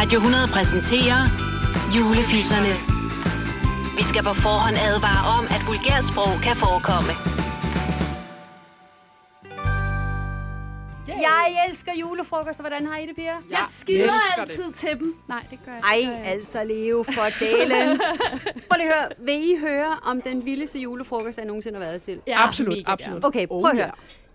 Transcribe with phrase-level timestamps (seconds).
[0.00, 1.20] Radio 100 præsenterer
[1.96, 2.72] Julefisserne.
[3.98, 7.12] Vi skal på forhånd advare om, at vulgært sprog kan forekomme.
[11.28, 12.62] Jeg elsker julefrokoster.
[12.62, 13.38] Hvordan har I det, piger?
[13.50, 15.08] Jeg skider altid til dem.
[15.28, 16.30] Nej, det gør jeg Ej, ikke.
[16.32, 17.88] altså leve for dalen.
[18.68, 19.08] Prøv lige at høre.
[19.18, 22.20] Vil I høre om den vildeste julefrokost, jeg nogensinde har været til?
[22.26, 23.22] Ja, Absolut, mega absolut.
[23.22, 23.26] gerne.
[23.26, 23.90] Okay, prøv at høre.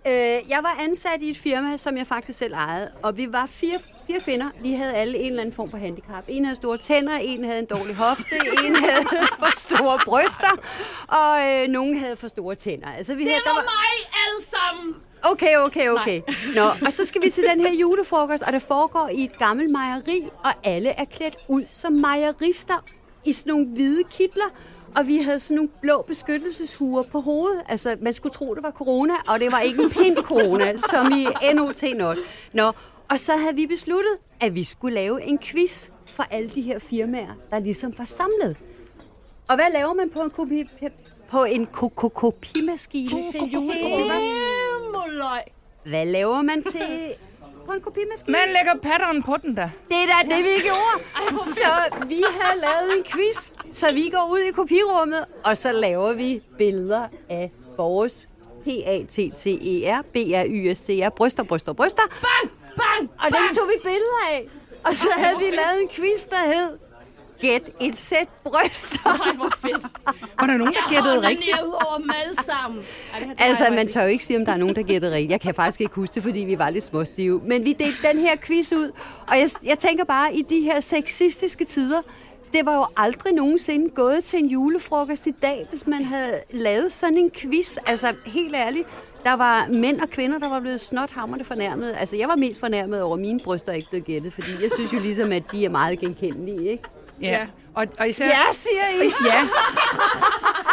[0.08, 3.46] Øh, jeg var ansat i et firma, som jeg faktisk selv ejede, og vi var
[3.46, 4.46] fire, fire kvinder.
[4.62, 6.24] Vi havde alle en eller anden form for handicap.
[6.28, 9.04] En havde store tænder, en havde en dårlig hofte, en havde
[9.40, 10.54] for store bryster,
[11.08, 12.88] og øh, nogen havde for store tænder.
[12.98, 14.96] Altså, vi Det havde, der var mig alle sammen.
[15.24, 16.22] Okay, okay, okay.
[16.56, 19.72] Nå, og så skal vi til den her julefrokost, og det foregår i et gammelt
[19.72, 22.84] mejeri, og alle er klædt ud som mejerister
[23.26, 24.50] i sådan nogle hvide kitler.
[24.98, 27.62] Og vi havde sådan nogle blå beskyttelseshuer på hovedet.
[27.70, 31.12] Altså, man skulle tro, det var corona, og det var ikke en pind corona, som
[31.12, 32.18] i NOT not.
[32.54, 32.72] Nå,
[33.10, 36.80] og så havde vi besluttet, at vi skulle lave en quiz for alle de her
[36.80, 38.58] firmaer, der ligesom var samlet.
[39.50, 40.64] Og hvad laver man på en kopi
[41.32, 44.26] på en ko- ko- kopimaskine til en julefrokost?
[44.26, 45.42] Himmeløg.
[45.86, 47.16] Hvad laver man til
[47.66, 48.32] på en kopimaskine?
[48.32, 49.70] Man lægger patteren på den der.
[49.90, 51.46] Det er da det, vi gjorde.
[51.46, 51.72] Så
[52.08, 56.42] vi har lavet en quiz, så vi går ud i kopirummet, og så laver vi
[56.58, 58.30] billeder af vores
[58.64, 62.02] P-A-T-T-E-R, B-R-Y-S-T-R, bryster, bryster, bryster.
[62.22, 64.48] Bang, bang, Og dem tog vi billeder af.
[64.84, 66.78] Og så havde vi lavet en quiz, der hed
[67.46, 69.10] Gæt et sæt bryster.
[69.26, 69.84] Ej, hvor fedt.
[70.40, 71.50] Var der nogen, der gættede Jeg rigtigt?
[71.66, 72.82] ud over dem alle sammen.
[73.14, 75.12] Ej, det, Altså, jeg man tør jo ikke sige, om der er nogen, der gætter
[75.12, 75.32] rigtigt.
[75.32, 77.42] Jeg kan faktisk ikke huske det, fordi vi var lidt småstive.
[77.44, 78.92] Men vi delte den her quiz ud,
[79.28, 82.02] og jeg, jeg tænker bare, i de her sexistiske tider,
[82.54, 86.92] det var jo aldrig nogensinde gået til en julefrokost i dag, hvis man havde lavet
[86.92, 87.78] sådan en quiz.
[87.88, 88.88] Altså, helt ærligt,
[89.24, 91.96] der var mænd og kvinder, der var blevet snothamrende fornærmet.
[92.00, 94.94] Altså, jeg var mest fornærmet over, at mine bryster ikke blev gættet, fordi jeg synes
[94.94, 96.84] jo ligesom, at de er meget genkendelige, ikke?
[97.22, 97.48] Ja.
[97.74, 98.26] Og, og især...
[98.26, 99.14] Ja, siger I!
[99.30, 99.48] Ja.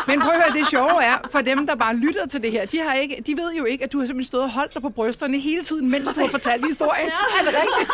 [0.07, 2.67] Men prøv at høre, det sjove er, for dem, der bare lytter til det her,
[2.67, 4.83] de, har ikke, de ved jo ikke, at du har simpelthen stået og holdt dig
[4.83, 7.09] på brysterne hele tiden, mens du har fortalt historien.
[7.09, 7.91] Er det rigtigt?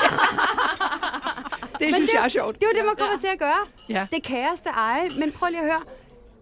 [1.81, 2.55] Det synes jeg er sjovt.
[2.55, 3.67] Det er jo det, man kommer til at gøre.
[3.89, 4.07] Ja.
[4.13, 5.09] Det kæreste eje.
[5.19, 5.81] Men prøv lige at høre.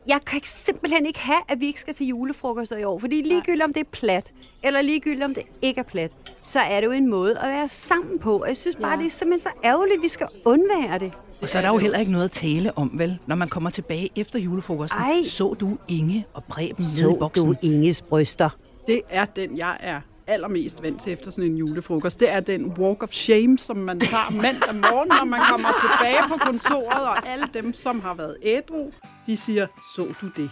[0.06, 2.98] Jeg kan ikke- simpelthen ikke have, at vi ikke skal til julefrokoster i år.
[2.98, 6.10] Fordi ligegyldigt om det er plat, eller ligegyldigt om det ikke er plat,
[6.42, 8.38] så er det jo en måde at være sammen på.
[8.42, 8.96] Og jeg synes bare, Ja.
[8.98, 11.12] det er simpelthen så ærgerligt, at vi skal undvære det.
[11.42, 13.18] Og så er der jo heller ikke noget at tale om, vel?
[13.26, 15.00] Når man kommer tilbage efter julefrokosten.
[15.00, 15.22] Ej.
[15.24, 17.56] Så du Inge og Preben nede i boksen?
[17.62, 18.50] Inges bryster?
[18.86, 22.20] Det er den, jeg er allermest vant til efter sådan en julefrokost.
[22.20, 26.28] Det er den walk of shame, som man tager mandag morgen, når man kommer tilbage
[26.28, 28.90] på kontoret, og alle dem, som har været ædru,
[29.26, 29.66] de siger,
[29.96, 30.50] så du det?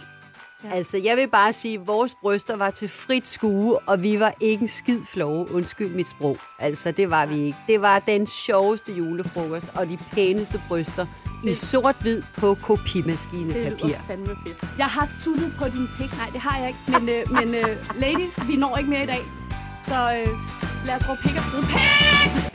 [0.71, 4.33] Altså, jeg vil bare sige, at vores bryster var til frit skue, og vi var
[4.39, 5.51] ikke en skid flove.
[5.51, 6.37] Undskyld mit sprog.
[6.59, 7.57] Altså, det var vi ikke.
[7.67, 11.05] Det var den sjoveste julefrokost, og de pæneste bryster
[11.43, 13.87] i sort-hvid på kopimaskinepapir.
[13.87, 14.77] Det er fandme fedt.
[14.77, 16.17] Jeg har suttet på din pik.
[16.17, 16.99] Nej, det har jeg ikke.
[16.99, 19.21] Men, øh, men øh, ladies, vi når ikke mere i dag.
[19.87, 20.27] Så øh,
[20.85, 21.63] lad os råbe pik og skride.
[21.63, 22.54] Pik!